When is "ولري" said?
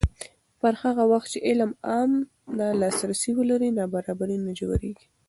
3.37-3.69